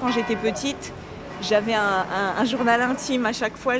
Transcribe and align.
quand 0.00 0.10
j'étais 0.10 0.36
petite, 0.36 0.92
j'avais 1.42 1.74
un, 1.74 2.44
journal 2.44 2.82
intime 2.82 3.26
à 3.26 3.32
chaque 3.32 3.56
fois. 3.56 3.74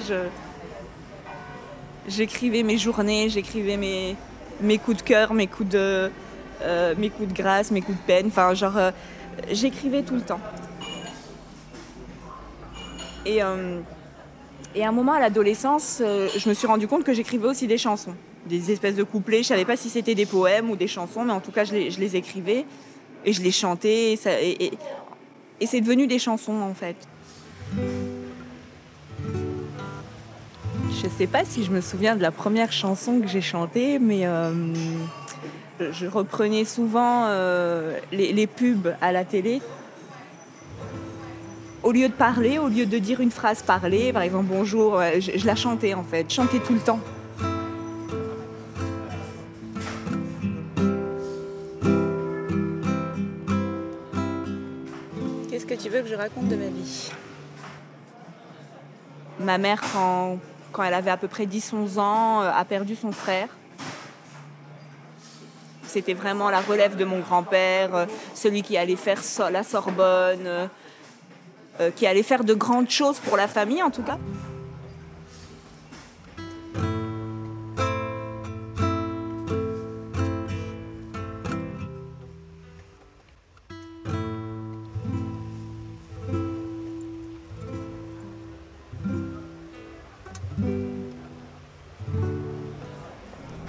J'écrivais 2.07 2.62
mes 2.62 2.79
journées, 2.79 3.29
j'écrivais 3.29 3.77
mes, 3.77 4.17
mes 4.61 4.79
coups 4.79 4.99
de 4.99 5.03
cœur, 5.03 5.35
mes 5.35 5.46
coups 5.46 5.68
de, 5.68 6.11
euh, 6.62 6.95
mes 6.96 7.11
coups 7.11 7.29
de 7.29 7.35
grâce, 7.35 7.71
mes 7.71 7.82
coups 7.82 7.99
de 7.99 8.03
peine. 8.04 8.27
Enfin, 8.29 8.54
genre, 8.54 8.77
euh, 8.77 8.91
j'écrivais 9.50 10.03
tout 10.03 10.14
le 10.14 10.23
temps. 10.23 10.40
Et, 13.26 13.43
euh, 13.43 13.81
et 14.75 14.85
à 14.85 14.89
un 14.89 14.93
moment, 14.93 15.12
à 15.12 15.21
l'adolescence, 15.21 16.00
je 16.00 16.48
me 16.48 16.54
suis 16.54 16.67
rendu 16.67 16.89
compte 16.89 17.04
que 17.04 17.12
j'écrivais 17.12 17.48
aussi 17.48 17.67
des 17.67 17.76
chansons, 17.76 18.14
des 18.46 18.73
espèces 18.73 18.95
de 18.95 19.03
couplets. 19.03 19.43
Je 19.43 19.48
savais 19.48 19.67
pas 19.67 19.76
si 19.76 19.90
c'était 19.90 20.14
des 20.14 20.26
poèmes 20.26 20.71
ou 20.71 20.76
des 20.76 20.89
chansons, 20.89 21.25
mais 21.25 21.32
en 21.32 21.40
tout 21.40 21.53
cas, 21.53 21.64
je 21.64 21.75
les, 21.75 22.17
écrivais 22.17 22.64
et 23.26 23.32
je 23.35 23.43
les 23.43 23.50
chantais. 23.50 24.14
et, 24.14 24.64
et 24.64 24.73
c'est 25.67 25.80
devenu 25.80 26.07
des 26.07 26.18
chansons, 26.18 26.61
en 26.61 26.75
fait. 26.75 26.96
Je 31.00 31.04
ne 31.04 31.11
sais 31.11 31.26
pas 31.26 31.44
si 31.44 31.64
je 31.64 31.71
me 31.71 31.81
souviens 31.81 32.17
de 32.17 32.22
la 32.22 32.31
première 32.31 32.72
chanson 32.72 33.20
que 33.20 33.28
j'ai 33.28 33.41
chantée, 33.41 33.98
mais 33.98 34.27
euh, 34.27 34.53
je 35.92 36.06
reprenais 36.06 36.64
souvent 36.64 37.27
euh, 37.27 37.98
les, 38.11 38.47
pubs 38.47 38.94
à 39.00 39.12
la 39.12 39.25
télé. 39.25 39.61
Au 41.83 41.92
lieu 41.92 42.09
de 42.09 42.12
parler, 42.12 42.59
au 42.59 42.69
lieu 42.69 42.86
de 42.86 42.98
dire 42.98 43.20
une 43.20 43.31
phrase 43.31 43.62
parlée, 43.62 44.12
par 44.12 44.23
exemple 44.23 44.47
bonjour, 44.51 45.01
je, 45.20 45.47
la 45.47 45.55
chantais 45.55 45.95
en 45.95 46.03
fait, 46.03 46.27
je 46.29 46.34
chantais 46.34 46.59
tout 46.59 46.75
le 46.75 46.81
temps. 46.81 47.01
Que 55.69 55.74
tu 55.74 55.91
veux 55.91 56.00
que 56.00 56.08
je 56.08 56.14
raconte 56.14 56.48
de 56.48 56.56
ma 56.56 56.69
vie 56.69 57.11
Ma 59.41 59.58
mère, 59.58 59.80
quand, 59.92 60.38
quand 60.72 60.83
elle 60.83 60.94
avait 60.94 61.11
à 61.11 61.16
peu 61.16 61.28
près 61.28 61.44
10-11 61.44 61.98
ans, 61.98 62.42
euh, 62.42 62.50
a 62.50 62.64
perdu 62.64 62.97
son 62.97 63.12
frère. 63.12 63.48
C'était 65.86 66.14
vraiment 66.14 66.50
la 66.50 66.61
relève 66.61 66.96
de 66.96 67.05
mon 67.05 67.20
grand-père, 67.20 67.94
euh, 67.94 68.06
celui 68.34 68.62
qui 68.62 68.77
allait 68.77 68.96
faire 68.96 69.20
la 69.50 69.62
Sorbonne, 69.62 70.69
euh, 71.80 71.91
qui 71.94 72.06
allait 72.06 72.22
faire 72.22 72.44
de 72.44 72.55
grandes 72.55 72.91
choses 72.91 73.20
pour 73.20 73.36
la 73.36 73.46
famille 73.46 73.83
en 73.83 73.91
tout 73.91 74.02
cas. 74.02 74.19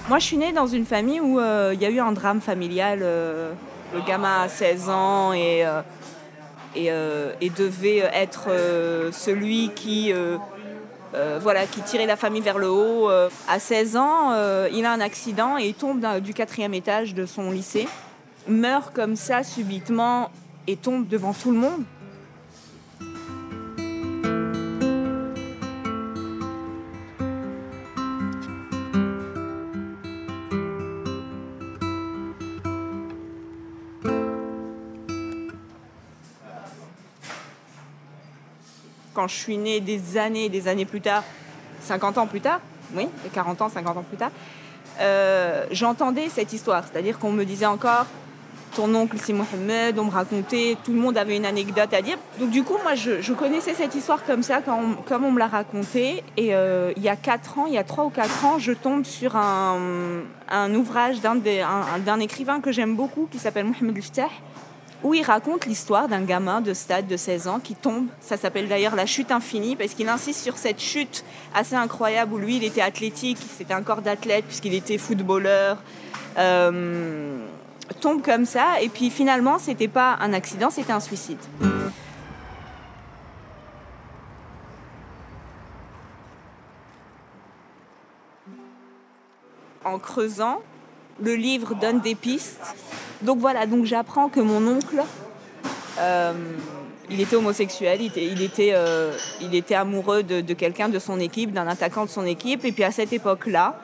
Moi, 0.10 0.18
je 0.18 0.26
suis 0.26 0.38
née 0.38 0.52
dans 0.52 0.66
une 0.66 0.88
famille 0.88 1.20
où 1.20 1.40
euh, 1.40 1.70
il 1.76 1.80
y 1.80 1.86
a 1.86 1.92
eu 1.92 2.00
un 2.00 2.12
drame 2.12 2.42
familial. 2.42 3.02
Euh, 3.04 3.54
le 3.94 4.02
gamin 4.02 4.42
a 4.42 4.50
16 4.50 4.90
ans 4.90 5.34
et, 5.34 5.64
euh, 6.76 7.32
et, 7.40 7.50
devait 7.52 8.10
être 8.12 8.50
celui 9.12 9.70
qui, 9.76 10.12
voilà, 11.42 11.68
qui 11.68 11.82
tirait 11.82 12.08
la 12.08 12.16
famille 12.16 12.42
vers 12.42 12.58
le 12.58 12.72
haut. 12.72 13.08
À 13.48 13.60
16 13.60 13.98
ans, 13.98 14.34
il 14.74 14.84
a 14.84 14.92
un 14.92 15.00
accident 15.00 15.60
et 15.60 15.68
il 15.68 15.74
tombe 15.76 16.04
du 16.22 16.34
quatrième 16.34 16.74
étage 16.74 17.14
de 17.14 17.28
son 17.28 17.52
lycée, 17.52 17.88
meurt 18.48 18.92
comme 18.96 19.16
ça 19.16 19.44
subitement 19.44 20.32
et 20.66 20.76
tombe 20.76 21.08
devant 21.08 21.34
tout 21.34 21.52
le 21.52 21.58
monde. 21.58 21.84
Quand 39.20 39.28
je 39.28 39.36
suis 39.36 39.58
née 39.58 39.82
des 39.82 40.18
années 40.18 40.48
des 40.48 40.70
années 40.70 40.86
plus 40.86 41.02
tard, 41.02 41.26
50 41.82 42.18
ans 42.20 42.26
plus 42.26 42.40
tard, 42.40 42.62
oui, 42.96 43.10
40 43.34 43.62
ans, 43.64 43.68
50 43.68 43.98
ans 43.98 44.06
plus 44.08 44.16
tard, 44.16 44.32
euh, 45.02 45.66
j'entendais 45.72 46.30
cette 46.30 46.54
histoire. 46.54 46.86
C'est-à-dire 46.90 47.20
qu'on 47.20 47.34
me 47.34 47.44
disait 47.44 47.66
encore, 47.66 48.06
ton 48.78 48.96
oncle 48.96 49.18
c'est 49.20 49.34
Mohamed, 49.34 50.00
on 50.00 50.06
me 50.06 50.12
racontait, 50.12 50.78
tout 50.86 50.94
le 50.94 51.00
monde 51.02 51.18
avait 51.18 51.36
une 51.36 51.46
anecdote 51.46 51.94
à 51.94 52.02
dire. 52.02 52.18
Donc 52.40 52.50
du 52.52 52.64
coup, 52.64 52.78
moi, 52.82 52.96
je, 52.96 53.34
connaissais 53.34 53.74
cette 53.74 53.94
histoire 53.94 54.24
comme 54.24 54.42
ça, 54.42 54.62
comme 54.62 55.26
on 55.26 55.32
me 55.34 55.40
l'a 55.40 55.48
racontée. 55.48 56.24
Et 56.38 56.56
euh, 56.56 56.94
il 56.96 57.04
y 57.04 57.10
a 57.10 57.18
4 57.18 57.60
ans, 57.60 57.66
il 57.68 57.74
y 57.74 57.78
a 57.78 57.84
3 57.84 58.06
ou 58.06 58.10
4 58.12 58.46
ans, 58.46 58.58
je 58.58 58.72
tombe 58.72 59.04
sur 59.04 59.36
un, 59.36 60.24
ouvrage 60.74 61.20
d'un 61.20 62.20
écrivain 62.22 62.62
que 62.62 62.72
j'aime 62.72 62.96
beaucoup, 62.96 63.28
qui 63.30 63.38
s'appelle 63.38 63.66
Mohamed 63.66 63.98
Liftah, 63.98 64.30
où 65.04 65.14
il 65.14 65.24
raconte 65.24 65.66
l'histoire 65.66 66.08
d'un 66.08 66.24
gamin 66.24 66.62
de 66.62 66.74
stade 66.74 67.08
de 67.08 67.18
16 67.18 67.48
ans 67.48 67.60
qui 67.60 67.76
tombe. 67.76 68.08
Ça 68.20 68.38
s'appelle 68.38 68.68
d'ailleurs 68.68 68.96
la 68.96 69.06
chute 69.06 69.32
infinie 69.32 69.76
parce 69.76 69.94
qu'il 69.94 70.10
insiste 70.10 70.42
sur 70.42 70.58
cette 70.58 70.80
chute 70.80 71.24
assez 71.54 71.76
incroyable 71.76 72.34
où 72.34 72.38
lui, 72.38 72.58
il 72.58 72.64
était 72.64 72.82
athlétique, 72.82 73.38
c'était 73.58 73.74
un 73.74 73.82
corps 73.82 74.02
d'athlète 74.02 74.46
puisqu'il 74.46 74.74
était 74.74 74.98
footballeur. 74.98 75.78
Euh, 76.38 77.46
tombe 78.02 78.22
comme 78.22 78.46
ça 78.46 78.82
et 78.82 78.90
puis 78.90 79.10
finalement, 79.10 79.58
c'était 79.58 79.88
pas 79.88 80.18
un 80.20 80.34
accident, 80.34 80.70
c'était 80.70 80.94
un 80.94 81.00
suicide. 81.00 81.40
En 89.86 89.98
creusant, 89.98 90.62
le 91.22 91.36
livre 91.36 91.74
donne 91.74 92.00
des 92.02 92.16
pistes 92.16 92.76
donc 93.22 93.40
voilà, 93.40 93.66
donc 93.66 93.86
j'apprends 93.86 94.30
que 94.30 94.40
mon 94.40 94.66
oncle, 94.66 95.04
euh, 96.00 96.34
il 97.10 97.20
était 97.20 97.36
homosexuel, 97.36 98.02
il 98.02 98.42
était, 98.42 98.72
euh, 98.74 99.12
amoureux 99.72 100.24
de, 100.24 100.54
quelqu'un 100.54 100.90
de 100.90 101.00
son 101.00 101.20
équipe, 101.20 101.52
d'un 101.52 101.68
attaquant 101.68 102.06
de 102.06 102.10
son 102.10 102.26
équipe. 102.26 102.64
Et 102.66 102.72
puis 102.72 102.84
à 102.84 102.92
cette 102.92 103.12
époque-là, 103.12 103.80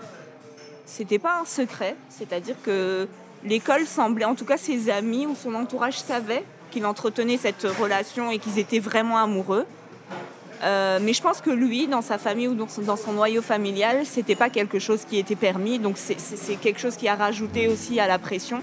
c'était 0.85 1.19
pas 1.19 1.39
un 1.41 1.45
secret, 1.45 1.95
c'est-à-dire 2.09 2.55
que 2.63 3.07
l'école 3.43 3.85
semblait, 3.85 4.25
en 4.25 4.35
tout 4.35 4.45
cas 4.45 4.57
ses 4.57 4.89
amis 4.89 5.25
ou 5.25 5.35
son 5.35 5.53
entourage 5.55 5.99
savaient 5.99 6.43
qu'il 6.71 6.85
entretenait 6.85 7.37
cette 7.37 7.63
relation 7.79 8.31
et 8.31 8.39
qu'ils 8.39 8.59
étaient 8.59 8.79
vraiment 8.79 9.17
amoureux. 9.17 9.65
Euh, 10.63 10.99
mais 11.01 11.13
je 11.13 11.21
pense 11.21 11.41
que 11.41 11.49
lui, 11.49 11.87
dans 11.87 12.01
sa 12.01 12.17
famille 12.17 12.47
ou 12.47 12.55
dans 12.55 12.67
son, 12.67 13.13
noyau 13.13 13.41
familial, 13.41 14.05
c'était 14.05 14.35
pas 14.35 14.49
quelque 14.49 14.79
chose 14.79 15.01
qui 15.07 15.17
était 15.17 15.35
permis. 15.35 15.79
Donc 15.79 15.97
c'est 15.97 16.55
quelque 16.55 16.79
chose 16.79 16.95
qui 16.95 17.07
a 17.07 17.15
rajouté 17.15 17.67
aussi 17.67 17.99
à 17.99 18.07
la 18.07 18.17
pression. 18.19 18.61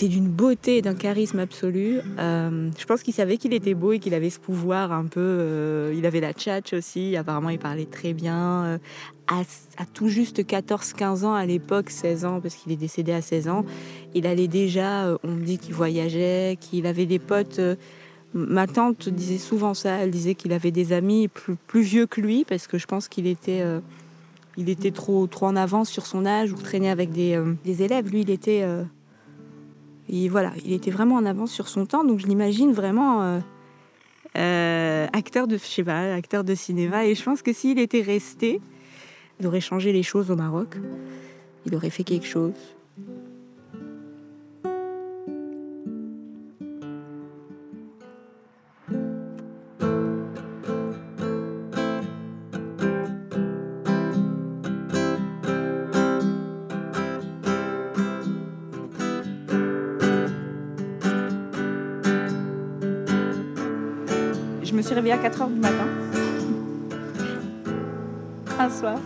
Était 0.00 0.08
d'une 0.08 0.28
beauté 0.28 0.80
d'un 0.80 0.94
charisme 0.94 1.40
absolu. 1.40 2.00
Euh, 2.18 2.70
je 2.78 2.84
pense 2.86 3.02
qu'il 3.02 3.12
savait 3.12 3.36
qu'il 3.36 3.52
était 3.52 3.74
beau 3.74 3.92
et 3.92 3.98
qu'il 3.98 4.14
avait 4.14 4.30
ce 4.30 4.40
pouvoir 4.40 4.92
un 4.92 5.04
peu. 5.04 5.20
Euh, 5.20 5.94
il 5.94 6.06
avait 6.06 6.20
la 6.20 6.32
tchatch 6.32 6.72
aussi. 6.72 7.16
Apparemment, 7.16 7.50
il 7.50 7.58
parlait 7.58 7.84
très 7.84 8.14
bien. 8.14 8.64
Euh, 8.64 8.78
à, 9.28 9.44
tout 9.92 10.08
juste 10.08 10.42
14-15 10.42 11.24
ans 11.24 11.34
à 11.34 11.44
l'époque, 11.44 11.90
16 11.90 12.24
ans, 12.24 12.40
parce 12.40 12.54
qu'il 12.54 12.72
est 12.72 12.76
décédé 12.76 13.12
à 13.12 13.20
16 13.20 13.48
ans, 13.48 13.66
il 14.14 14.26
allait 14.26 14.48
déjà. 14.48 15.14
on 15.22 15.32
me 15.32 15.44
dit 15.44 15.58
qu'il 15.58 15.74
voyageait, 15.74 16.56
qu'il 16.58 16.86
avait 16.86 17.06
des 17.06 17.18
potes. 17.18 17.60
ma 18.32 18.66
tante 18.66 19.10
disait 19.10 19.38
souvent 19.38 19.74
ça. 19.74 19.96
Elle 19.96 20.10
disait 20.10 20.34
qu'il 20.34 20.54
avait 20.54 20.72
des 20.72 20.94
amis 20.94 21.28
plus, 21.28 21.56
plus 21.66 21.82
vieux 21.82 22.06
que 22.06 22.22
lui, 22.22 22.46
parce 22.46 22.66
que 22.66 22.78
je 22.78 22.86
pense 22.86 23.06
qu'il 23.06 23.26
était. 23.26 23.62
il 24.56 24.70
était 24.70 24.92
trop, 24.92 25.26
trop 25.26 25.46
en 25.46 25.56
avance 25.56 25.90
sur 25.90 26.06
son 26.06 26.24
âge 26.24 26.52
ou 26.52 26.56
traînait 26.56 26.90
avec 26.90 27.12
des, 27.12 27.38
des 27.66 27.82
élèves. 27.82 28.10
Lui, 28.10 28.22
il 28.22 28.30
était 28.30 28.64
il 30.10 30.72
était 30.72 30.90
vraiment 30.90 31.16
en 31.16 31.24
avance 31.24 31.52
sur 31.52 31.68
son 31.68 31.86
temps, 31.86 32.04
donc 32.04 32.18
je 32.18 32.26
l'imagine 32.26 32.72
vraiment 32.72 33.22
euh, 33.22 33.38
euh, 34.36 35.06
acteur 35.12 35.46
de, 35.46 35.56
je 35.56 36.14
acteur 36.16 36.44
de 36.44 36.54
cinéma. 36.54 37.06
Et 37.06 37.14
je 37.14 37.22
pense 37.22 37.42
que 37.42 37.52
s'il 37.52 37.78
était 37.78 38.02
resté, 38.02 38.60
il 39.38 39.46
aurait 39.46 39.60
changé 39.60 39.92
les 39.92 40.02
choses 40.02 40.30
au 40.30 40.36
Maroc. 40.36 40.76
Il 41.66 41.74
aurait 41.74 41.90
fait 41.90 42.04
quelque 42.04 42.26
chose. 42.26 42.54
Suis 64.82 64.94
réveillée 64.94 65.14
à 65.14 65.18
4 65.18 65.38
h 65.38 65.52
du 65.52 65.60
matin. 65.60 65.86
Un 68.58 68.70
soir. 68.70 68.98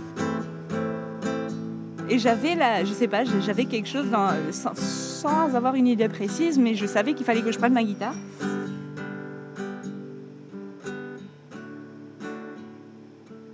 Et 2.08 2.18
j'avais 2.18 2.54
là, 2.54 2.84
je 2.84 2.92
sais 2.92 3.08
pas, 3.08 3.24
j'avais 3.24 3.64
quelque 3.64 3.88
chose 3.88 4.06
sans, 4.50 5.54
avoir 5.54 5.74
une 5.74 5.86
idée 5.86 6.08
précise, 6.08 6.58
mais 6.58 6.74
je 6.74 6.86
savais 6.86 7.14
qu'il 7.14 7.24
fallait 7.24 7.42
que 7.42 7.50
je 7.50 7.58
prenne 7.58 7.72
ma 7.72 7.82
guitare. 7.82 8.14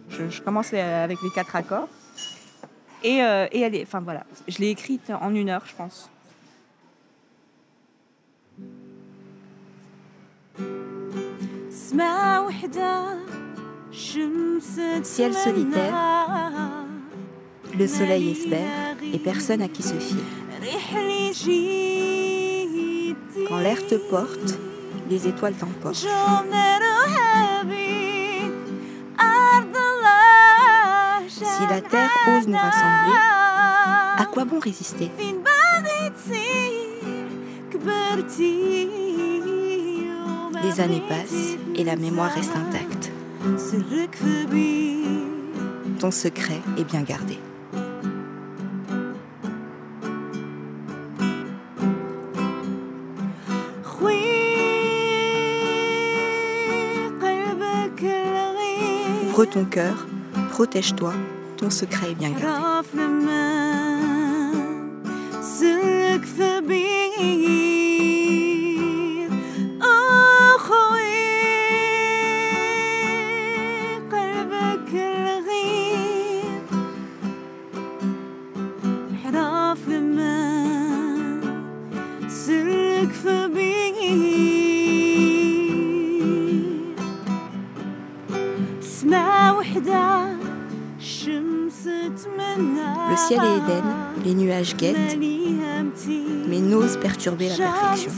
Je, 0.08 0.40
commençais 0.42 0.80
avec 0.80 1.18
les 1.22 1.30
quatre 1.30 1.56
accords. 1.56 1.88
Et, 3.02 3.22
euh, 3.22 3.46
et 3.52 3.60
elle 3.60 3.74
est, 3.74 3.82
enfin 3.82 4.00
voilà, 4.00 4.24
je 4.46 4.58
l'ai 4.58 4.68
écrite 4.68 5.10
en 5.20 5.34
une 5.34 5.48
heure, 5.48 5.62
je 5.66 5.74
pense. 5.74 6.10
Ciel 15.02 15.34
solitaire, 15.34 15.94
le 17.76 17.88
soleil 17.88 18.30
espère 18.30 18.96
et 19.12 19.18
personne 19.18 19.60
à 19.62 19.68
qui 19.68 19.82
se 19.82 19.94
fier. 19.94 20.22
Quand 23.48 23.58
l'air 23.58 23.84
te 23.88 23.96
porte, 23.96 24.56
les 25.08 25.26
étoiles 25.26 25.54
t'emportent. 25.54 25.96
Si 25.96 26.06
la 31.68 31.80
terre 31.80 32.10
ose 32.28 32.46
nous 32.46 32.56
rassembler, 32.56 33.18
à 34.16 34.26
quoi 34.30 34.44
bon 34.44 34.60
résister? 34.60 35.10
Les 40.62 40.80
années 40.80 41.02
passent 41.08 41.56
et 41.74 41.84
la 41.84 41.96
mémoire 41.96 42.30
reste 42.34 42.52
intacte. 42.54 43.10
Ton 45.98 46.10
secret 46.10 46.60
est 46.78 46.84
bien 46.84 47.02
gardé. 47.02 47.38
Ouvre 59.28 59.44
ton 59.46 59.64
cœur, 59.64 60.06
protège-toi, 60.50 61.14
ton 61.56 61.70
secret 61.70 62.10
est 62.10 62.14
bien 62.14 62.30
gardé. 62.30 62.80
Le 93.10 93.16
ciel 93.16 93.40
est 93.40 93.56
Éden, 93.56 93.84
les 94.24 94.34
nuages 94.34 94.76
guettent, 94.76 95.18
mais 96.48 96.60
n'osent 96.60 96.98
perturber 96.98 97.48
la 97.48 97.56
perfection. 97.56 98.12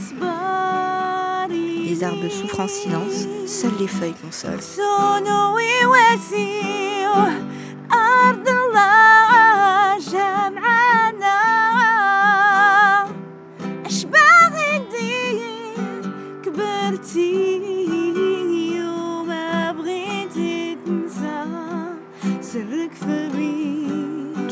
Les 1.49 2.03
arbres 2.03 2.29
souffrent 2.29 2.59
en 2.61 2.67
silence, 2.67 3.27
seules 3.47 3.71
les 3.79 3.87
feuilles 3.87 4.15
consolent. 4.21 4.59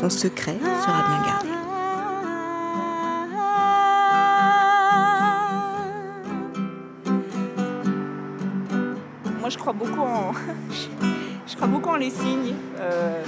Ton 0.02 0.10
secret 0.10 0.56
sera 0.58 1.02
bien 1.08 1.22
gardé. 1.24 1.48
Moi, 9.38 9.48
je 9.48 9.58
crois 9.58 9.72
beaucoup 9.72 10.00
en, 10.00 10.32
je 11.46 11.54
crois 11.54 11.68
beaucoup 11.68 11.90
en 11.90 11.96
les 11.96 12.10
signes. 12.10 12.54
Euh, 12.80 13.22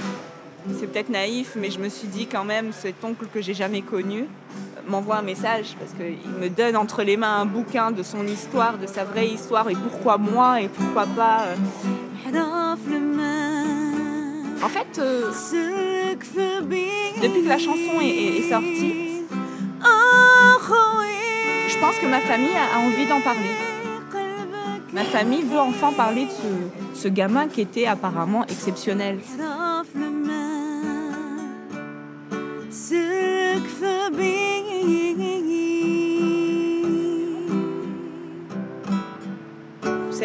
c'est 0.77 0.87
peut-être 0.87 1.09
naïf, 1.09 1.53
mais 1.55 1.71
je 1.71 1.79
me 1.79 1.87
suis 1.87 2.09
dit 2.09 2.27
quand 2.27 2.43
même, 2.43 2.73
cet 2.73 3.01
oncle 3.05 3.27
que 3.33 3.41
j'ai 3.41 3.53
jamais 3.53 3.81
connu 3.81 4.27
m'envoie 4.87 5.17
un 5.17 5.21
message 5.21 5.75
parce 5.79 5.91
qu'il 5.93 6.31
me 6.39 6.49
donne 6.49 6.75
entre 6.75 7.03
les 7.03 7.17
mains 7.17 7.41
un 7.41 7.45
bouquin 7.45 7.91
de 7.91 8.03
son 8.03 8.25
histoire, 8.27 8.77
de 8.77 8.87
sa 8.87 9.03
vraie 9.03 9.27
histoire 9.27 9.69
et 9.69 9.75
pourquoi 9.75 10.17
moi 10.17 10.61
et 10.61 10.67
pourquoi 10.67 11.05
pas. 11.07 11.41
Euh. 11.47 11.55
En 14.63 14.69
fait, 14.69 14.99
euh, 14.99 15.31
depuis 17.21 17.43
que 17.43 17.47
la 17.47 17.57
chanson 17.57 18.01
est, 18.01 18.49
sortie, 18.49 19.23
je 21.67 21.79
pense 21.79 21.97
que 21.99 22.07
ma 22.07 22.19
famille 22.21 22.55
a 22.55 22.79
envie 22.79 23.05
d'en 23.07 23.21
parler. 23.21 23.51
Ma 24.93 25.03
famille 25.03 25.43
veut 25.43 25.59
enfin 25.59 25.91
parler 25.91 26.25
de 26.25 26.29
ce, 26.95 27.09
gamin 27.09 27.47
qui 27.47 27.59
était 27.61 27.85
apparemment 27.85 28.45
exceptionnel. 28.45 29.19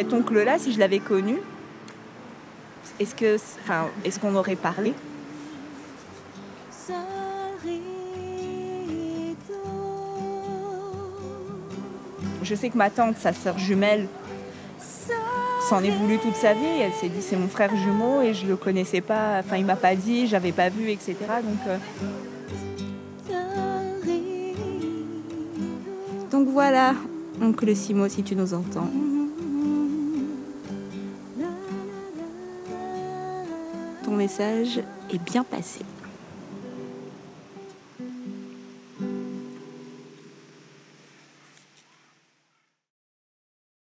Cet 0.00 0.14
oncle-là, 0.14 0.58
si 0.58 0.72
je 0.72 0.78
l'avais 0.78 0.98
connu, 0.98 1.36
est-ce 2.98 3.14
que, 3.14 3.36
enfin, 3.62 3.88
est-ce 4.02 4.18
qu'on 4.18 4.34
aurait 4.34 4.56
parlé? 4.56 4.94
Je 12.42 12.54
sais 12.54 12.70
que 12.70 12.78
ma 12.78 12.88
tante, 12.88 13.18
sa 13.18 13.34
sœur 13.34 13.58
jumelle, 13.58 14.08
s'en 15.68 15.84
est 15.84 15.90
voulu 15.90 16.16
toute 16.16 16.34
sa 16.34 16.54
vie. 16.54 16.80
Elle 16.80 16.94
s'est 16.94 17.10
dit 17.10 17.20
c'est 17.20 17.36
mon 17.36 17.48
frère 17.48 17.76
jumeau 17.76 18.22
et 18.22 18.32
je 18.32 18.46
le 18.46 18.56
connaissais 18.56 19.02
pas. 19.02 19.40
Enfin, 19.40 19.58
il 19.58 19.66
m'a 19.66 19.76
pas 19.76 19.94
dit, 19.96 20.26
j'avais 20.26 20.52
pas 20.52 20.70
vu, 20.70 20.88
etc. 20.88 21.14
Donc, 21.44 21.58
euh. 21.66 21.76
donc 26.30 26.48
voilà, 26.48 26.94
oncle 27.42 27.76
Simo, 27.76 28.08
si 28.08 28.22
tu 28.22 28.34
nous 28.34 28.54
entends. 28.54 28.88
Message 34.20 34.82
est 35.10 35.18
bien 35.18 35.44
passé. 35.44 35.80